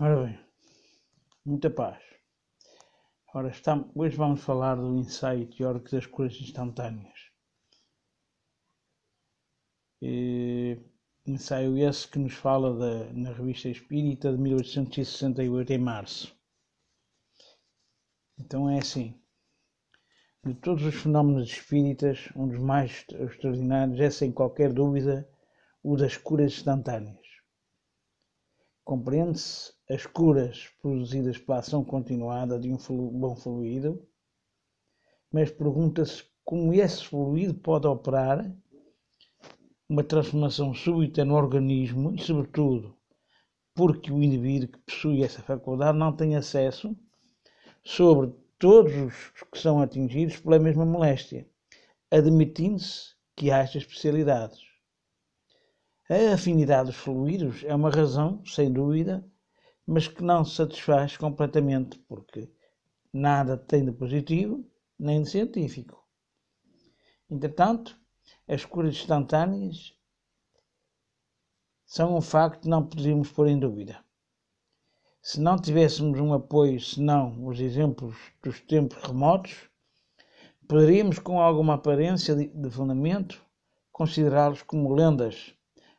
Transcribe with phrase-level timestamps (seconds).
[0.00, 0.38] Ora bem,
[1.44, 2.00] muita paz.
[3.34, 7.18] Ora, está, hoje vamos falar do ensaio teórico das curas instantâneas.
[10.00, 10.80] E,
[11.26, 16.32] ensaio esse que nos fala da, na Revista Espírita de 1868, em março.
[18.38, 19.20] Então é assim.
[20.44, 25.28] De todos os fenómenos espíritas, um dos mais extraordinários é, sem qualquer dúvida,
[25.82, 27.26] o das curas instantâneas.
[28.84, 32.76] Compreende-se as curas produzidas pela ação continuada de um
[33.10, 34.06] bom fluido,
[35.32, 38.54] mas pergunta-se como esse fluido pode operar
[39.88, 42.94] uma transformação súbita no organismo e, sobretudo,
[43.74, 46.94] porque o indivíduo que possui essa faculdade não tem acesso
[47.82, 51.48] sobre todos os que são atingidos pela mesma moléstia,
[52.10, 54.60] admitindo-se que haja especialidades.
[56.10, 59.24] A afinidade dos fluidos é uma razão, sem dúvida,
[59.90, 62.52] mas que não satisfaz completamente, porque
[63.10, 64.62] nada tem de positivo
[64.98, 66.06] nem de científico.
[67.30, 67.98] Entretanto,
[68.46, 69.94] as curas instantâneas
[71.86, 74.04] são um facto que não poderíamos pôr em dúvida.
[75.22, 79.70] Se não tivéssemos um apoio, senão os exemplos dos tempos remotos,
[80.68, 83.42] poderíamos, com alguma aparência de fundamento,
[83.90, 85.54] considerá-los como lendas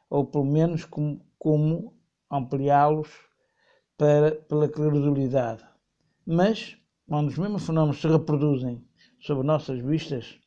[0.07, 1.97] ou pelo menos como, como
[2.29, 3.28] ampliá-los
[3.99, 5.63] pela credulidade.
[6.25, 8.81] Mas, quando os mesmos fenómenos se reproduzem
[9.19, 10.39] sob nossas vistas,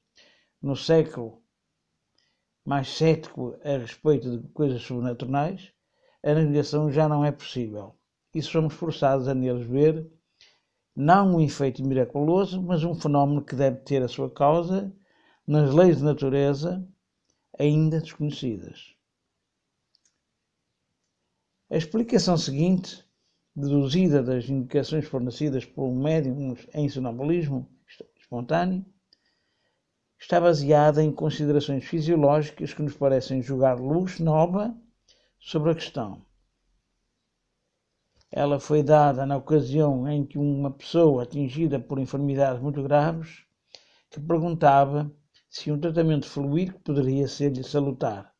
[0.62, 1.42] no século
[2.64, 5.70] mais cético a respeito de coisas sobrenaturais,
[6.22, 7.94] a negação já não é possível.
[8.34, 10.10] E somos forçados a neles ver
[10.96, 14.94] não um efeito miraculoso, mas um fenómeno que deve ter a sua causa
[15.46, 16.88] nas leis de natureza
[17.58, 18.94] ainda desconhecidas.
[21.68, 23.04] A explicação seguinte,
[23.54, 27.68] deduzida das indicações fornecidas por um médium em sonambulismo
[28.16, 28.84] espontâneo,
[30.18, 34.74] está baseada em considerações fisiológicas que nos parecem jogar luz nova
[35.38, 36.24] sobre a questão.
[38.30, 43.44] Ela foi dada na ocasião em que uma pessoa atingida por enfermidades muito graves
[44.08, 45.12] que perguntava
[45.50, 48.32] se um tratamento fluídico poderia ser-lhe salutar.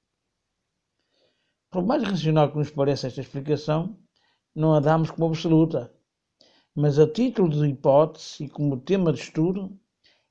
[1.71, 3.99] Por mais racional que nos pareça esta explicação,
[4.55, 5.93] não a damos como absoluta,
[6.75, 9.79] mas a título de hipótese e como tema de estudo,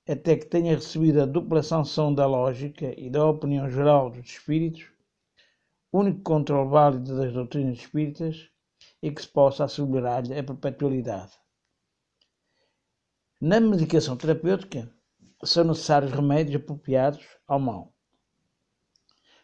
[0.07, 4.85] até que tenha recebido a dupla sanção da lógica e da opinião geral dos espíritos,
[5.91, 8.49] único controle válido das doutrinas espíritas,
[9.01, 11.33] e que se possa assegurar-lhe a perpetualidade.
[13.39, 14.91] Na medicação terapêutica,
[15.43, 17.93] são necessários remédios apropriados ao mal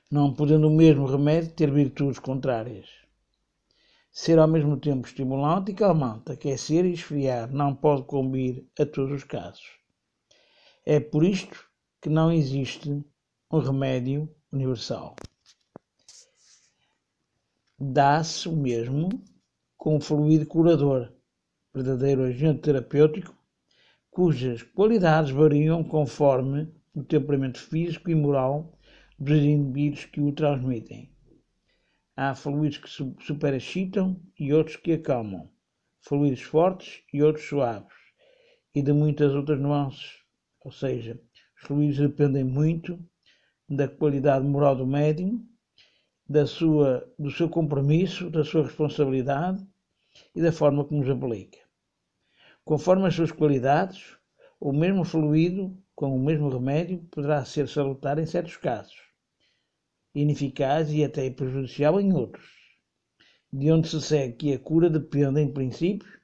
[0.10, 2.88] não podendo o mesmo remédio ter virtudes contrárias.
[4.20, 9.12] Ser ao mesmo tempo estimulante e calmante, aquecer e esfriar, não pode combir a todos
[9.12, 9.78] os casos.
[10.84, 11.70] É por isto
[12.02, 13.06] que não existe
[13.52, 15.16] um remédio universal.
[17.80, 19.08] Dá-se o mesmo
[19.78, 21.14] com o fluido curador,
[21.72, 23.38] verdadeiro agente terapêutico,
[24.10, 28.80] cujas qualidades variam conforme o temperamento físico e moral
[29.20, 31.16] dos indivíduos que o transmitem.
[32.20, 32.90] Há fluidos que
[33.24, 35.52] superexcitam e outros que acalmam,
[36.02, 37.94] fluidos fortes e outros suaves,
[38.74, 40.24] e de muitas outras nuances.
[40.66, 41.22] Ou seja,
[41.56, 43.00] os fluidos dependem muito
[43.70, 45.48] da qualidade moral do médium,
[46.28, 49.64] da sua, do seu compromisso, da sua responsabilidade
[50.34, 51.60] e da forma como os aplica.
[52.66, 54.18] Conforme as suas qualidades,
[54.60, 59.06] o mesmo fluido com o mesmo remédio poderá ser salutar em certos casos
[60.18, 62.50] ineficaz e até prejudicial em outros,
[63.54, 66.20] de onde se segue que a cura depende, em princípio,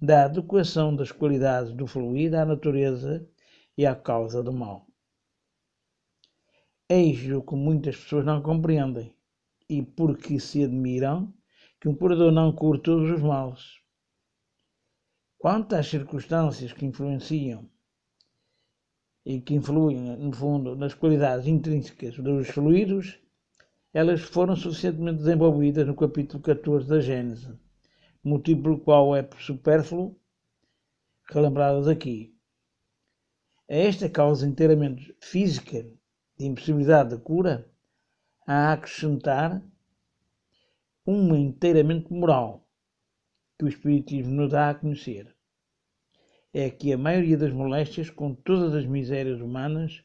[0.00, 3.28] da adequação das qualidades do fluido à natureza
[3.76, 4.86] e à causa do mal.
[6.88, 9.14] Eis o que muitas pessoas não compreendem
[9.68, 11.32] e porque se admiram
[11.80, 13.80] que um curador não cure todos os males.
[15.38, 17.68] Quanto às circunstâncias que influenciam
[19.24, 23.18] e que influem, no fundo, nas qualidades intrínsecas dos fluidos,
[23.94, 27.56] elas foram suficientemente desenvolvidas no capítulo 14 da Gênese,
[28.22, 30.16] motivo pelo qual é supérfluo
[31.30, 32.34] relembradas aqui.
[33.68, 35.82] A esta causa inteiramente física
[36.36, 37.70] de impossibilidade de cura,
[38.46, 39.62] há a acrescentar
[41.06, 42.66] uma inteiramente moral,
[43.58, 45.31] que o Espiritismo nos dá a conhecer
[46.52, 50.04] é que a maioria das moléstias, com todas as misérias humanas,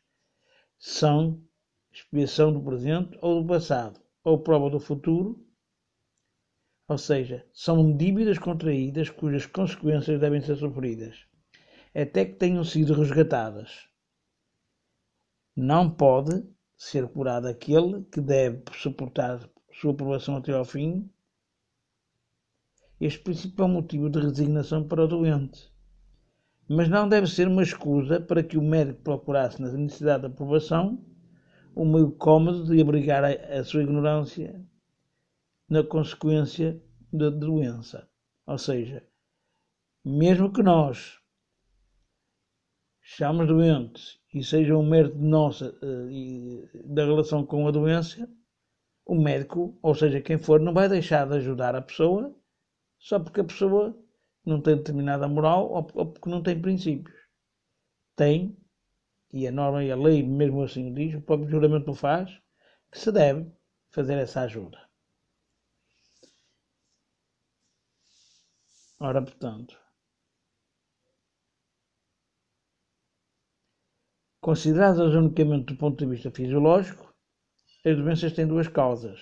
[0.77, 1.43] são
[1.91, 5.45] expiação do presente ou do passado, ou prova do futuro,
[6.87, 11.25] ou seja, são dívidas contraídas cujas consequências devem ser sofridas,
[11.93, 13.89] até que tenham sido resgatadas.
[15.55, 16.47] Não pode
[16.77, 21.11] ser curado aquele que deve suportar sua aprovação até ao fim.
[23.01, 25.71] Este princípio um motivo de resignação para o doente,
[26.69, 31.03] mas não deve ser uma escusa para que o médico procurasse na necessidade de aprovação
[31.73, 34.61] o meio cômodo de abrigar a, a sua ignorância
[35.69, 36.81] na consequência
[37.13, 38.09] da doença.
[38.45, 39.03] Ou seja,
[40.03, 41.19] mesmo que nós
[43.03, 48.29] estamos doentes e seja um mérito nosso uh, da relação com a doença,
[49.05, 52.35] o médico, ou seja, quem for, não vai deixar de ajudar a pessoa
[52.99, 53.97] só porque a pessoa
[54.47, 57.15] não tem determinada moral ou, porque não tem princípios.
[58.15, 58.57] Tem
[59.31, 62.31] e a norma e a lei mesmo assim diz, o próprio juramento o faz,
[62.91, 63.51] que se deve
[63.91, 64.79] fazer essa ajuda.
[68.99, 69.77] Ora, portanto,
[74.41, 77.13] consideradas unicamente do ponto de vista fisiológico,
[77.85, 79.19] as doenças têm duas causas,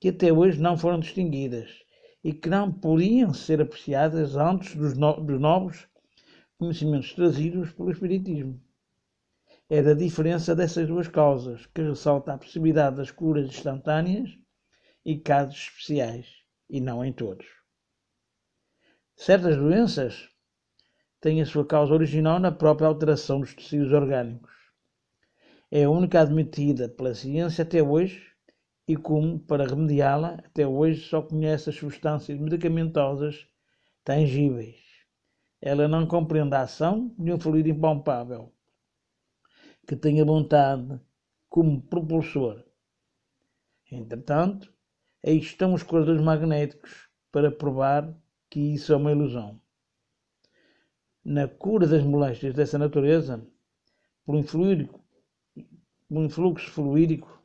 [0.00, 1.85] que até hoje não foram distinguidas
[2.26, 5.86] e que não podiam ser apreciadas antes dos, no dos novos
[6.58, 8.60] conhecimentos trazidos pelo Espiritismo
[9.70, 14.36] é da diferença dessas duas causas, que ressalta a possibilidade das curas instantâneas
[15.04, 16.26] e casos especiais,
[16.68, 17.46] e não em todos.
[19.14, 20.28] Certas doenças
[21.20, 24.52] têm a sua causa original na própria alteração dos tecidos orgânicos.
[25.70, 28.35] É a única admitida pela ciência até hoje
[28.88, 33.48] e como, para remediá-la, até hoje só conhece as substâncias medicamentosas
[34.04, 34.76] tangíveis.
[35.60, 38.52] Ela não compreende a ação de um fluido impalpável
[39.86, 41.00] que tenha vontade
[41.48, 42.62] como propulsor.
[43.90, 44.72] Entretanto,
[45.24, 48.14] aí estão os corredores magnéticos para provar
[48.50, 49.60] que isso é uma ilusão.
[51.24, 53.44] Na cura das moléstias dessa natureza,
[54.24, 55.04] por influídico,
[56.08, 57.42] por influxo fluídico,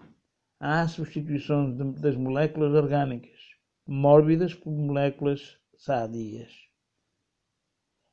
[0.63, 3.40] a substituição das moléculas orgânicas
[3.84, 6.54] mórbidas por moléculas sadias.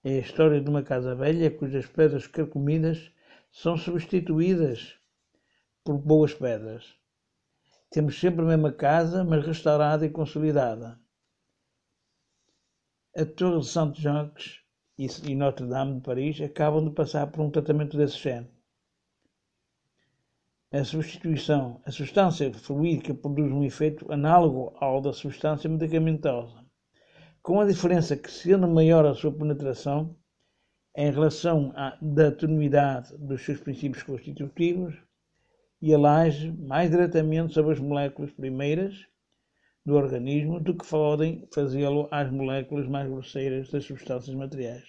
[0.02, 3.12] É a história de uma casa velha cujas pedras carcomidas
[3.52, 4.98] são substituídas
[5.84, 6.96] por boas pedras.
[7.90, 10.98] Temos sempre a mesma casa, mas restaurada e consolidada.
[13.14, 14.62] A Torre de Santo Jacques
[14.96, 18.57] e Notre Dame de Paris acabam de passar por um tratamento desse género.
[20.70, 26.62] A substituição, a substância fluídica produz um efeito análogo ao da substância medicamentosa,
[27.42, 30.14] com a diferença que, sendo maior a sua penetração,
[30.94, 34.94] em relação à, da tenuidade dos seus princípios constitutivos
[35.80, 38.94] e elage mais diretamente sobre as moléculas primeiras
[39.86, 44.84] do organismo do que podem fazê-lo às moléculas mais grosseiras das substâncias materiais.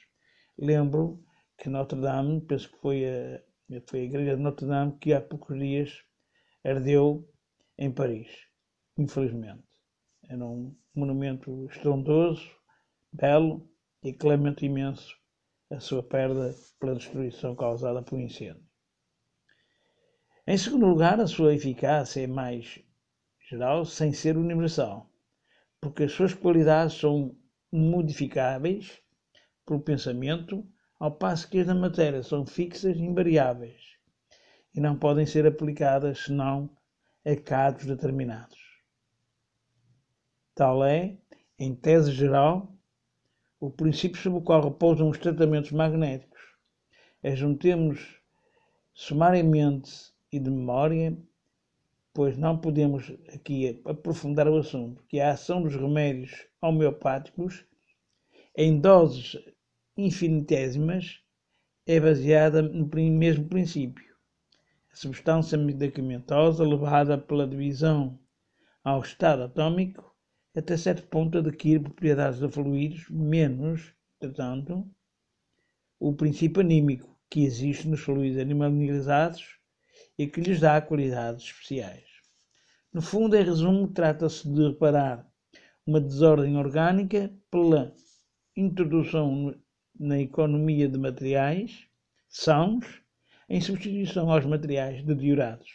[0.57, 1.23] Lembro
[1.57, 3.48] que Notre Dame, penso que foi a,
[3.88, 6.04] foi a igreja de Notre Dame que há poucos dias
[6.63, 7.30] ardeu
[7.77, 8.27] em Paris,
[8.98, 9.63] infelizmente.
[10.27, 12.50] Era um monumento estrondoso,
[13.13, 13.69] belo
[14.04, 15.16] e clemente imenso
[15.71, 18.63] a sua perda pela destruição causada pelo incêndio.
[20.48, 22.80] Em segundo lugar, a sua eficácia é mais
[23.50, 25.12] geral sem ser universal,
[25.80, 27.38] porque as suas qualidades são
[27.71, 28.99] modificáveis
[29.66, 30.68] pelo pensamento,
[30.99, 33.97] ao passo que as da matéria são fixas e invariáveis
[34.75, 36.69] e não podem ser aplicadas senão
[37.25, 38.59] a casos determinados.
[40.53, 41.18] Tal é,
[41.57, 42.73] em tese geral,
[43.59, 46.39] o princípio sobre o qual repousam os tratamentos magnéticos
[47.23, 48.19] é juntemos
[48.94, 51.18] sumariamente e de memória,
[52.13, 57.65] pois não podemos aqui aprofundar o assunto, que a ação dos remédios homeopáticos
[58.56, 59.37] em doses
[60.06, 61.19] infinitésimas
[61.85, 64.15] é baseada no mesmo princípio.
[64.91, 68.19] A substância medicamentosa levada pela divisão
[68.83, 70.09] ao estado atômico
[70.56, 74.85] até certo ponto adquire propriedades de fluidos, menos, portanto,
[75.99, 79.59] o princípio anímico que existe nos fluidos animalizados
[80.18, 82.06] e que lhes dá qualidades especiais.
[82.91, 85.27] No fundo, em resumo, trata-se de reparar
[85.85, 87.94] uma desordem orgânica pela
[88.56, 89.56] introdução
[89.99, 91.85] na economia de materiais
[92.29, 93.03] sãos
[93.49, 95.69] em substituição aos materiais deteriorados.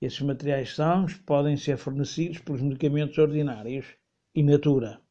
[0.00, 3.86] Esses materiais sãos podem ser fornecidos pelos medicamentos ordinários
[4.34, 5.02] in natura,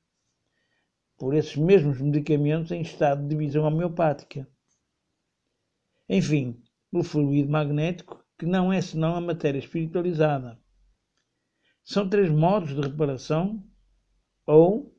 [1.17, 4.49] por esses mesmos medicamentos em estado de divisão homeopática.
[6.09, 10.59] Enfim, pelo fluido magnético, que não é senão a matéria espiritualizada.
[11.83, 13.63] São três modos de reparação
[14.45, 14.95] ou,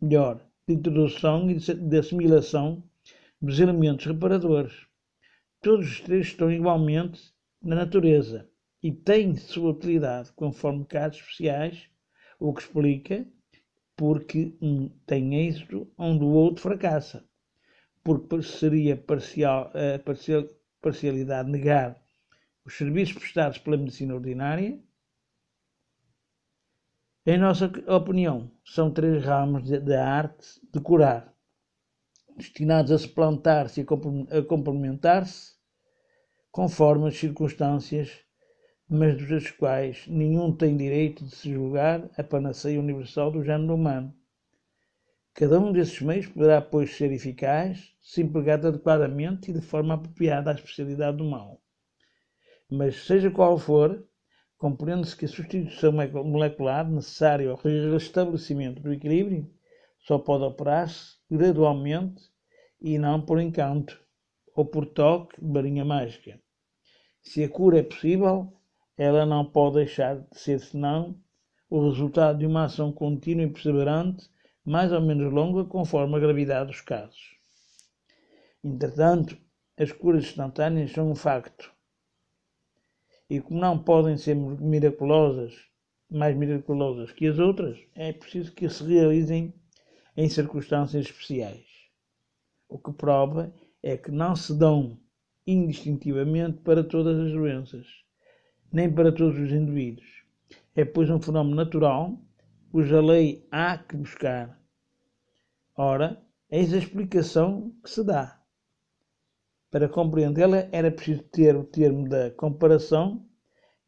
[0.00, 2.82] melhor, de introdução e de assimilação
[3.40, 4.86] dos elementos reparadores.
[5.60, 8.48] Todos os três estão igualmente na natureza
[8.82, 11.88] e têm sua utilidade conforme casos especiais,
[12.38, 13.26] o que explica
[13.96, 17.24] porque um tem êxito onde o outro fracassa,
[18.02, 20.44] porque seria parcial, a parcial,
[20.80, 22.02] parcialidade negar
[22.64, 24.78] os serviços prestados pela medicina ordinária.
[27.26, 31.34] Em nossa opinião, são três ramos da arte de curar,
[32.36, 33.86] destinados a se plantar-se e
[34.30, 35.54] a complementar-se
[36.52, 38.10] conforme as circunstâncias,
[38.86, 44.14] mas dos quais nenhum tem direito de se julgar a panaceia universal do género humano.
[45.32, 50.50] Cada um desses meios poderá, pois, ser eficaz se empregado adequadamente e de forma apropriada
[50.50, 51.58] à especialidade do mal.
[52.70, 54.06] Mas, seja qual for,
[54.64, 57.56] compreende-se que a substituição molecular necessária ao
[57.92, 59.46] restabelecimento do equilíbrio
[59.98, 62.22] só pode operar-se gradualmente
[62.80, 64.02] e não por encanto
[64.56, 66.40] ou por toque de varinha mágica.
[67.20, 68.54] Se a cura é possível,
[68.96, 71.14] ela não pode deixar de ser senão
[71.68, 74.30] o resultado de uma ação contínua e perseverante,
[74.64, 77.36] mais ou menos longa, conforme a gravidade dos casos.
[78.64, 79.36] Entretanto,
[79.76, 81.73] as curas instantâneas são um facto.
[83.28, 85.54] E como não podem ser miraculosas,
[86.10, 89.54] mais miraculosas que as outras, é preciso que se realizem
[90.16, 91.64] em circunstâncias especiais.
[92.68, 93.52] O que prova
[93.82, 94.98] é que não se dão
[95.46, 97.86] indistintivamente para todas as doenças,
[98.72, 100.24] nem para todos os indivíduos.
[100.74, 102.18] É, pois, um fenómeno natural
[102.70, 104.60] cuja lei há que buscar.
[105.76, 108.43] Ora, eis a explicação que se dá.
[109.74, 113.28] Para compreendê-la era preciso ter o termo da comparação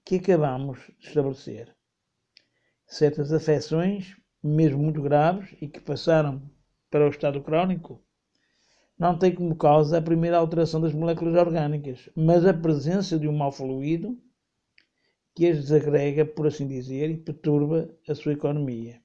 [0.05, 1.73] que acabamos de estabelecer.
[2.88, 6.43] Certas afecções, mesmo muito graves e que passaram
[6.90, 8.05] para o estado crónico,
[8.99, 13.37] não tem como causa a primeira alteração das moléculas orgânicas, mas a presença de um
[13.37, 14.21] mal fluido
[15.37, 19.00] que as desagrega, por assim dizer, e perturba a sua economia.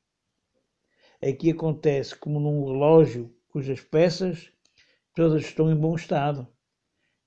[1.22, 4.52] Aqui acontece como num relógio cujas peças
[5.16, 6.48] todas estão em bom estado,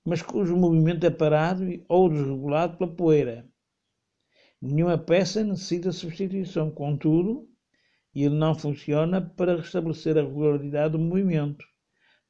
[0.05, 3.49] mas cujo movimento é parado ou desregulado pela poeira.
[4.61, 7.49] Nenhuma peça necessita substituição, contudo,
[8.15, 11.65] ele não funciona para restabelecer a regularidade do movimento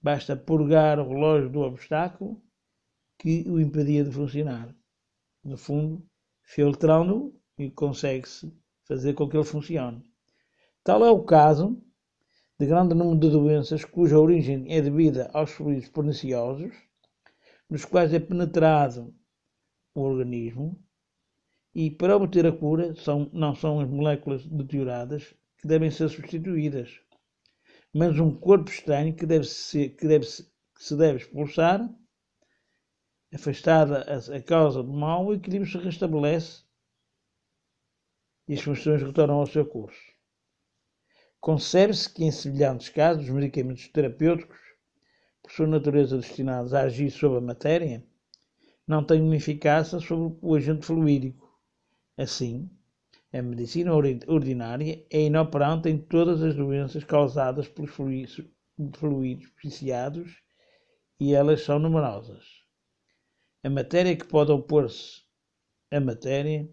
[0.04, 2.38] Basta purgar o relógio do obstáculo
[3.18, 4.76] que o impedia de funcionar.
[5.42, 6.06] No fundo,
[6.42, 8.54] filtrando-o e consegue-se
[8.86, 10.04] fazer com que ele funcione.
[10.82, 11.82] Tal é o caso
[12.60, 16.74] de grande número de doenças cuja origem é devida aos fluidos perniciosos,
[17.68, 19.14] nos quais é penetrado
[19.94, 20.78] o organismo,
[21.74, 27.00] e para obter a cura são, não são as moléculas deterioradas que devem ser substituídas,
[27.92, 31.88] mas um corpo estranho que, deve ser, que, deve, que se deve expulsar,
[33.32, 36.62] afastada a, a causa do mal, o equilíbrio se restabelece
[38.46, 40.14] e as funções retornam ao seu curso.
[41.40, 44.58] Concebe-se que, em semelhantes casos, os medicamentos terapêuticos,
[45.44, 48.02] por sua natureza destinados a agir sobre a matéria,
[48.88, 51.60] não têm uma eficácia sobre o agente fluídico.
[52.16, 52.70] Assim,
[53.30, 60.40] a medicina ordinária é inoperante em todas as doenças causadas pelos fluidos, viciados
[61.20, 62.44] e elas são numerosas.
[63.62, 65.24] A matéria que pode opor-se
[65.90, 66.66] à matéria,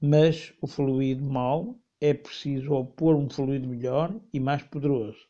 [0.00, 5.29] mas o fluido mau é preciso opor um fluido melhor e mais poderoso.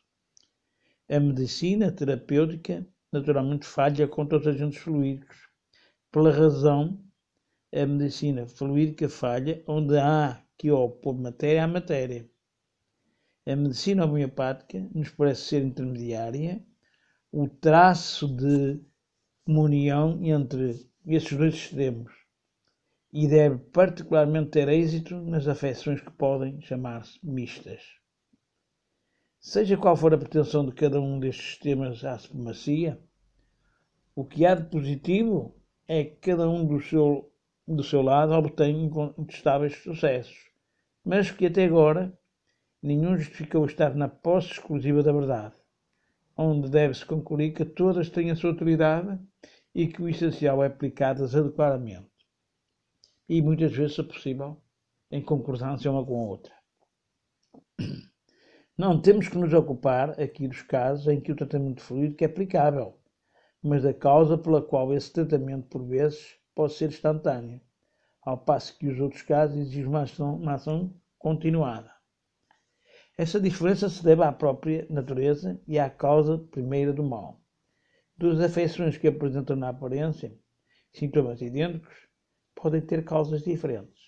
[1.11, 5.49] A medicina terapêutica naturalmente falha contra os agentes fluídicos,
[6.09, 7.03] pela razão
[7.73, 12.29] a medicina fluídica falha onde há que opor matéria à matéria.
[13.45, 16.65] A medicina homeopática nos parece ser intermediária,
[17.29, 18.79] o traço de
[19.43, 22.13] comunhão entre esses dois extremos
[23.11, 27.81] e deve particularmente ter êxito nas afecções que podem chamar-se mistas.
[29.43, 33.01] Seja qual for a pretensão de cada um destes sistemas à supremacia,
[34.15, 37.27] o que há de positivo é que cada um do seu
[37.67, 40.51] do seu lado, obtém incontestáveis sucessos,
[41.03, 42.15] mas que até agora
[42.83, 45.55] nenhum justificou estar na posse exclusiva da verdade,
[46.37, 49.19] onde deve-se concluir que todas têm a sua utilidade
[49.73, 52.11] e que o essencial é aplicado adequadamente,
[53.27, 54.61] e muitas vezes, se possível,
[55.09, 56.53] em concordância uma com a outra.
[58.77, 62.97] Não temos que nos ocupar aqui dos casos em que o tratamento fluídico é aplicável,
[63.61, 67.61] mas da causa pela qual esse tratamento, por vezes, pode ser instantâneo,
[68.21, 71.91] ao passo que os outros casos exigem uma ação, uma ação continuada.
[73.17, 77.41] Essa diferença se deve à própria natureza e à causa primeira do mal.
[78.17, 80.33] Duas afeições que apresentam na aparência
[80.93, 82.07] sintomas idênticos
[82.55, 84.01] podem ter causas diferentes.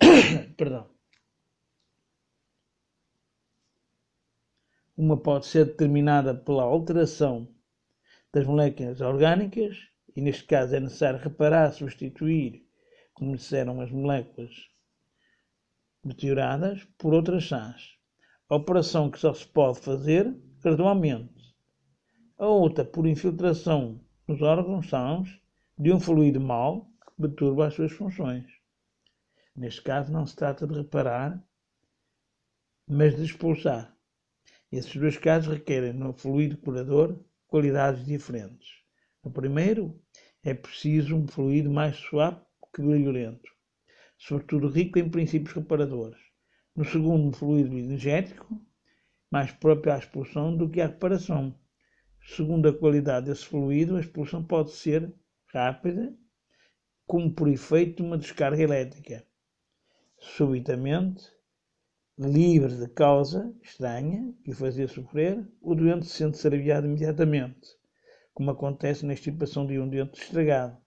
[0.56, 0.93] Perdão.
[4.96, 7.48] Uma pode ser determinada pela alteração
[8.32, 9.76] das moléculas orgânicas,
[10.14, 12.64] e neste caso é necessário reparar, substituir,
[13.12, 14.52] como disseram, as moléculas
[16.04, 17.98] deterioradas por outras sãs.
[18.48, 20.32] Operação que só se pode fazer
[20.62, 21.56] gradualmente.
[22.38, 25.40] A outra por infiltração nos órgãos sãos
[25.76, 28.46] de um fluido mau que perturba as suas funções.
[29.56, 31.42] Neste caso não se trata de reparar,
[32.86, 33.93] mas de expulsar.
[34.76, 37.16] Esses dois casos requerem no fluido curador
[37.46, 38.68] qualidades diferentes.
[39.22, 40.02] No primeiro,
[40.42, 42.40] é preciso um fluido mais suave
[42.74, 43.48] que violento,
[44.18, 46.20] sobretudo rico em princípios reparadores.
[46.74, 48.60] No segundo, um fluido energético,
[49.30, 51.56] mais próprio à expulsão do que à reparação.
[52.20, 55.14] Segundo a qualidade desse fluido, a expulsão pode ser
[55.52, 56.12] rápida,
[57.06, 59.24] como por efeito de uma descarga elétrica.
[60.18, 61.30] Subitamente,
[62.18, 67.68] livre de causa estranha que o fazia sofrer, o doente sente-se aliviado imediatamente,
[68.32, 70.78] como acontece na extirpação de um dente estragado.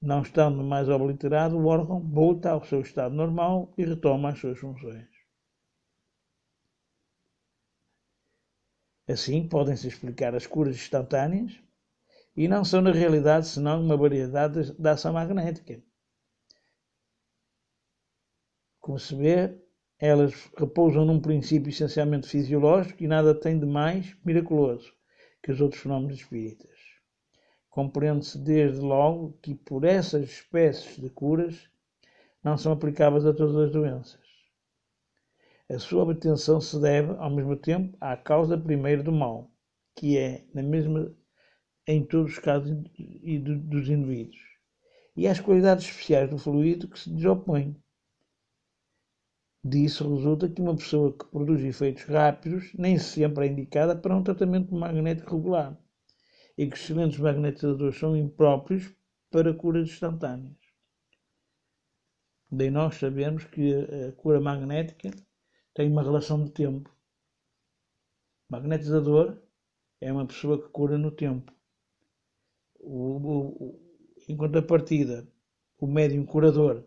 [0.00, 4.58] Não estando mais obliterado, o órgão volta ao seu estado normal e retoma as suas
[4.58, 5.08] funções.
[9.08, 11.52] Assim, podem-se explicar as curas instantâneas
[12.36, 15.82] e não são, na realidade, senão uma variedade da ação magnética.
[18.80, 19.61] Como se vê,
[20.04, 24.92] elas repousam num princípio essencialmente fisiológico e nada têm de mais miraculoso
[25.40, 26.76] que os outros fenómenos espíritas.
[27.70, 31.70] Compreende-se desde logo que por essas espécies de curas
[32.42, 34.18] não são aplicáveis a todas as doenças.
[35.70, 39.52] A sua obtenção se deve, ao mesmo tempo, à causa primeira do mal,
[39.94, 41.14] que é, na mesma,
[41.86, 44.40] em todos os casos dos indivíduos,
[45.16, 47.80] e às qualidades especiais do fluido que se lhes opõem.
[49.64, 54.22] Disso resulta que uma pessoa que produz efeitos rápidos nem sempre é indicada para um
[54.22, 55.78] tratamento magnético regular
[56.58, 58.92] e que excelentes magnetizadores são impróprios
[59.30, 60.56] para curas instantâneas.
[62.50, 65.12] Daí nós sabemos que a cura magnética
[65.72, 66.94] tem uma relação de tempo.
[68.50, 69.40] Magnetizador
[70.00, 71.52] é uma pessoa que cura no tempo.
[72.80, 73.80] O, o,
[74.28, 75.26] em contrapartida,
[75.78, 76.84] o médium curador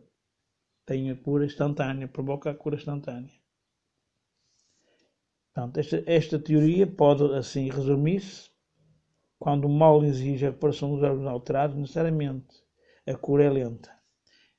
[0.85, 3.31] tem a cura instantânea, provoca a cura instantânea.
[5.53, 8.49] Portanto, esta, esta teoria pode assim resumir-se
[9.39, 12.63] quando o mal exige a reparação dos órgãos alterados, necessariamente
[13.07, 13.95] a cura é lenta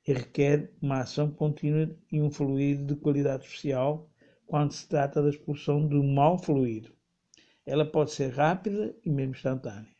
[0.06, 4.08] e requer uma ação contínua e um fluido de qualidade especial
[4.46, 6.94] quando se trata da expulsão um mau fluido.
[7.64, 9.90] Ela pode ser rápida e mesmo instantânea.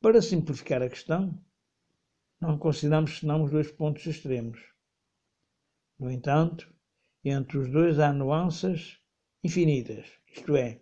[0.00, 1.40] Para simplificar a questão,
[2.40, 4.75] não consideramos senão os dois pontos extremos.
[5.98, 6.70] No entanto,
[7.24, 8.98] entre os dois há nuances
[9.42, 10.78] infinitas, isto é,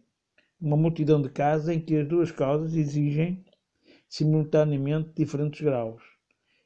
[0.61, 3.45] uma multidão de casos em que as duas causas exigem
[4.09, 6.03] simultaneamente diferentes graus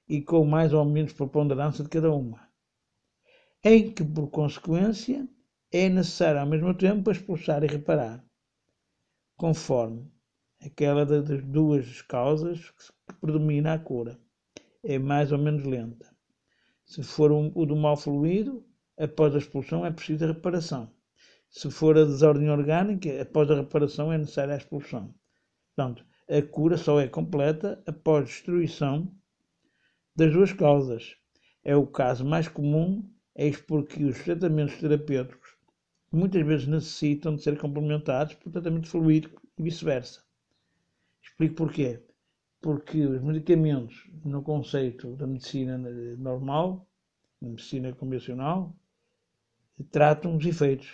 [0.08, 2.48] e com mais ou menos preponderância de cada uma,
[3.62, 5.28] em que, por consequência,
[5.70, 8.24] é necessário ao mesmo tempo expulsar e reparar,
[9.36, 10.10] conforme
[10.58, 14.18] aquela das duas causas que predomina a cura.
[14.82, 16.17] É mais ou menos lenta.
[16.88, 18.64] Se for o do mal fluido,
[18.98, 20.90] após a expulsão é preciso a reparação.
[21.50, 25.14] Se for a desordem orgânica, após a reparação é necessária a expulsão.
[25.76, 29.14] Portanto, a cura só é completa após destruição
[30.16, 31.14] das duas causas.
[31.62, 35.56] É o caso mais comum, eis porque os tratamentos terapêuticos
[36.10, 40.22] muitas vezes necessitam de ser complementados por tratamento fluido e vice-versa.
[41.22, 42.02] Explico porquê
[42.60, 45.78] porque os medicamentos, no conceito da medicina
[46.18, 46.88] normal,
[47.40, 48.76] da medicina convencional,
[49.90, 50.92] tratam os efeitos,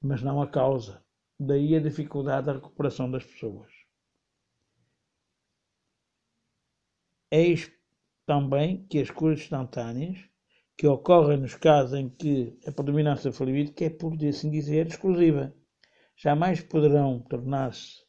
[0.00, 1.02] mas não a causa.
[1.38, 3.72] Daí a dificuldade da recuperação das pessoas.
[7.30, 7.72] Eis
[8.24, 10.18] também que as curas instantâneas,
[10.76, 15.54] que ocorrem nos casos em que a predominância fluídica é, por assim dizer, exclusiva,
[16.16, 18.04] jamais poderão tornar-se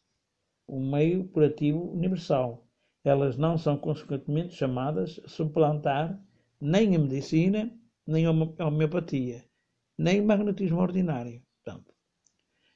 [0.68, 2.65] um meio curativo universal
[3.06, 6.20] elas não são consequentemente chamadas a suplantar
[6.60, 7.72] nem a medicina,
[8.06, 8.32] nem a
[8.66, 9.46] homeopatia,
[9.96, 11.44] nem o magnetismo ordinário.
[11.64, 11.94] Portanto,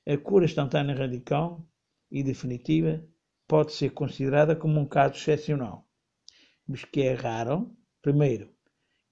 [0.08, 1.68] a cura instantânea radical
[2.12, 3.04] e definitiva
[3.48, 5.88] pode ser considerada como um caso excepcional,
[6.68, 8.54] mas que é raro, primeiro,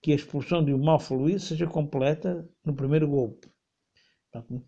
[0.01, 3.51] que a expulsão de um mau fluido seja completa no primeiro golpe.
[4.31, 4.59] Portanto, no,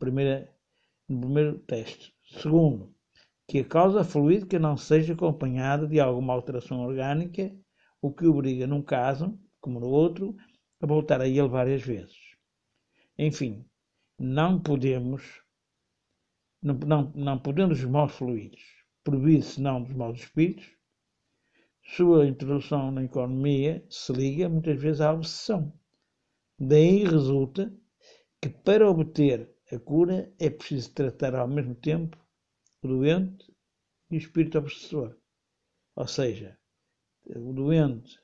[1.07, 2.11] no primeiro teste.
[2.41, 2.93] Segundo,
[3.49, 7.51] que a causa fluídica não seja acompanhada de alguma alteração orgânica,
[7.99, 10.35] o que obriga, num caso, como no outro,
[10.79, 12.15] a voltar a ele várias vezes.
[13.17, 13.65] Enfim,
[14.19, 15.41] não podemos,
[16.61, 18.61] não, não, não podemos os maus fluidos,
[19.03, 20.71] proibir-se não dos maus espíritos,
[21.81, 25.73] sua introdução na economia se liga muitas vezes à obsessão.
[26.59, 27.73] Daí resulta
[28.39, 32.15] que para obter a cura é preciso tratar ao mesmo tempo
[32.81, 33.53] o doente
[34.09, 35.17] e o espírito obsessor.
[35.95, 36.57] Ou seja,
[37.25, 38.19] o doente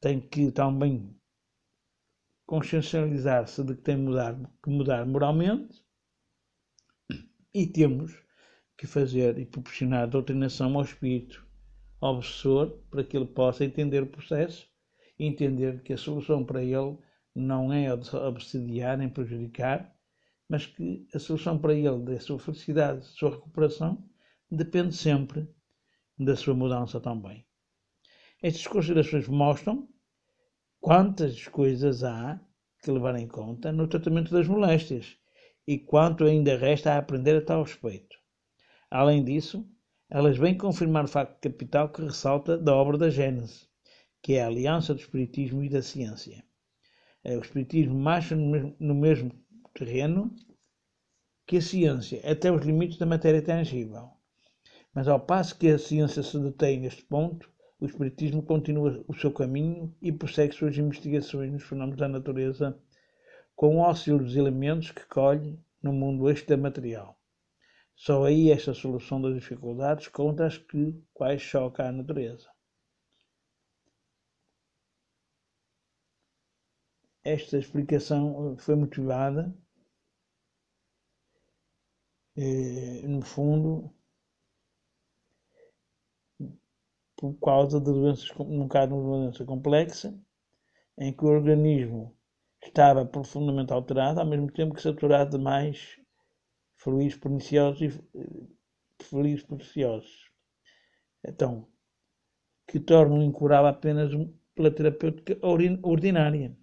[0.00, 1.18] tem que também
[2.46, 5.84] consciencializar-se de que tem mudar, que mudar moralmente
[7.54, 8.12] e temos
[8.76, 11.46] que fazer e proporcionar doutrinação ao espírito
[12.00, 14.68] obsessor para que ele possa entender o processo
[15.18, 16.98] e entender que a solução para ele
[17.34, 19.94] não é obsediar nem prejudicar,
[20.50, 24.04] mas que a solução para ele da sua felicidade, da sua recuperação,
[24.50, 25.48] depende sempre
[26.18, 27.46] da sua mudança também.
[28.42, 29.88] Estas considerações mostram
[30.80, 32.40] quantas coisas há
[32.82, 35.16] que levar em conta no tratamento das moléstias
[35.68, 38.18] e quanto ainda resta a aprender a tal respeito.
[38.90, 39.64] Além disso,
[40.10, 43.68] elas vêm confirmar o facto capital que ressalta da obra da Gênese,
[44.20, 46.44] que é a aliança do Espiritismo e da ciência.
[47.22, 49.30] É, o Espiritismo marcha no mesmo
[49.84, 50.30] terreno
[51.46, 54.10] que a ciência, até os limites da matéria tangível.
[54.94, 59.32] Mas ao passo que a ciência se detém neste ponto, o Espiritismo continua o seu
[59.32, 62.78] caminho e prossegue suas investigações nos fenómenos da natureza
[63.56, 67.18] com o auxílio dos elementos que colhe no mundo extramaterial.
[67.96, 72.48] Só aí esta solução das dificuldades contra as que, quais choca a natureza.
[77.24, 79.54] Esta explicação foi motivada,
[82.42, 83.92] eh, no fundo,
[87.14, 90.18] por causa de doenças, num caso de uma doença complexa,
[90.96, 92.16] em que o organismo
[92.64, 95.98] estava profundamente alterado, ao mesmo tempo que saturado de mais
[96.76, 100.30] fluidos perniciosos e fluidos preciosos.
[101.22, 101.68] Então,
[102.66, 104.12] que tornam incurável apenas
[104.54, 105.38] pela terapêutica
[105.82, 106.56] ordinária.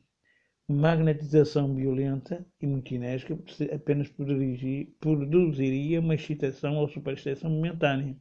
[0.69, 3.39] Magnetização violenta e muito enérgica
[3.73, 8.17] apenas produziria uma excitação ou superexcitação momentânea.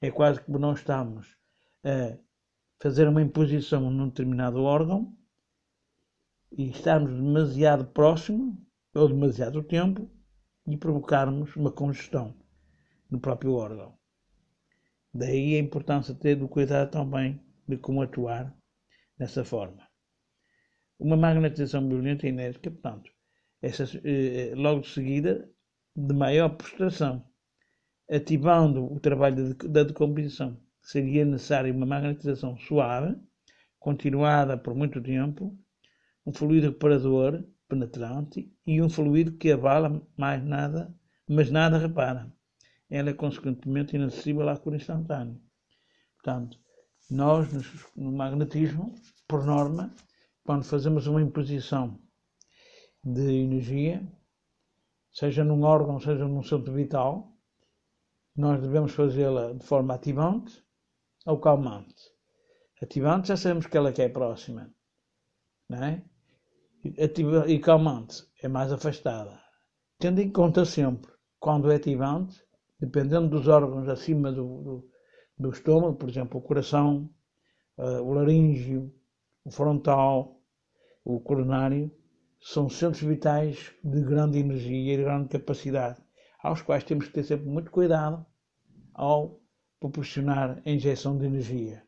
[0.00, 1.36] É quase que nós estamos
[1.84, 2.16] a
[2.80, 5.14] fazer uma imposição num determinado órgão
[6.50, 8.58] e estarmos demasiado próximo
[8.94, 10.10] ou demasiado tempo
[10.66, 12.34] e provocarmos uma congestão
[13.10, 13.98] no próprio órgão.
[15.12, 18.56] Daí a importância de ter o cuidado também de como atuar
[19.18, 19.93] dessa forma.
[20.98, 23.10] Uma magnetização violenta e enérgica, portanto,
[23.60, 25.50] essa, eh, logo de seguida,
[25.96, 27.24] de maior prostração,
[28.10, 33.16] ativando o trabalho da decomposição seria necessária uma magnetização suave,
[33.78, 35.58] continuada por muito tempo,
[36.26, 40.94] um fluido reparador, penetrante e um fluido que avala mais nada,
[41.28, 42.30] mas nada repara.
[42.90, 45.40] Ela é consequentemente inacessível à cura instantânea.
[46.16, 46.58] Portanto,
[47.10, 47.48] nós
[47.96, 48.94] no magnetismo,
[49.26, 49.92] por norma,
[50.44, 51.98] quando fazemos uma imposição
[53.02, 54.06] de energia,
[55.10, 57.32] seja num órgão, seja num centro vital,
[58.36, 60.62] nós devemos fazê-la de forma ativante,
[61.26, 62.12] ou calmante.
[62.82, 64.70] Ativante já sabemos que ela é próxima,
[65.72, 66.02] é?
[67.02, 69.40] Ativa, e calmante é mais afastada.
[69.98, 72.44] Tendo em conta sempre, quando é ativante,
[72.78, 74.90] dependendo dos órgãos acima do, do,
[75.38, 77.08] do estômago, por exemplo, o coração,
[77.78, 78.92] uh, o laríngeo,
[79.44, 80.40] o frontal,
[81.04, 81.90] o coronário,
[82.40, 86.02] são centros vitais de grande energia e de grande capacidade,
[86.42, 88.24] aos quais temos que ter sempre muito cuidado
[88.92, 89.40] ao
[89.80, 91.82] proporcionar a injeção de energia.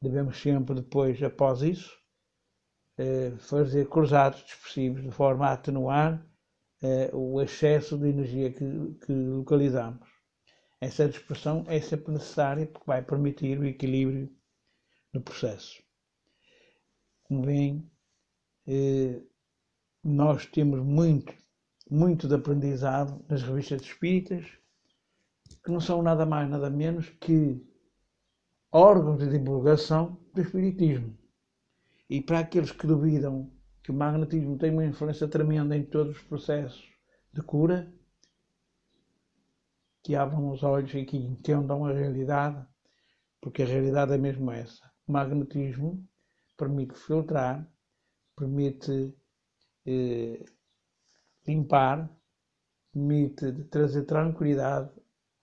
[0.00, 1.96] Devemos sempre, depois, após isso,
[2.98, 6.24] eh, fazer cruzados dispersivos de forma a atenuar
[6.82, 10.06] eh, o excesso de energia que, que localizamos.
[10.80, 14.30] Essa dispersão é sempre necessária porque vai permitir o equilíbrio
[15.12, 15.85] no processo.
[17.28, 17.90] Como veem,
[18.66, 19.22] eh,
[20.02, 21.34] nós temos muito,
[21.90, 24.46] muito de aprendizado nas revistas espíritas
[25.64, 27.60] que não são nada mais, nada menos que
[28.70, 31.16] órgãos de divulgação do Espiritismo.
[32.08, 33.50] E para aqueles que duvidam
[33.82, 36.84] que o magnetismo tem uma influência tremenda em todos os processos
[37.32, 37.92] de cura,
[40.04, 42.64] que abram os olhos e que entendam a realidade,
[43.40, 44.88] porque a realidade é mesmo essa.
[45.06, 46.08] O magnetismo
[46.56, 47.70] permite filtrar,
[48.36, 49.14] permite
[49.86, 50.44] eh,
[51.46, 52.10] limpar,
[52.92, 54.90] permite trazer tranquilidade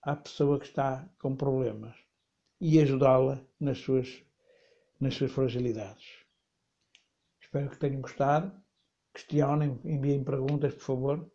[0.01, 1.95] à pessoa que está com problemas
[2.59, 4.23] e ajudá-la nas suas,
[4.99, 6.23] nas suas fragilidades.
[7.41, 8.51] Espero que tenham gostado.
[9.13, 11.31] Questionem, enviem perguntas, por favor.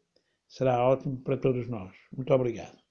[0.48, 1.94] Será ótimo para todos nós.
[2.12, 2.87] Muito obrigado.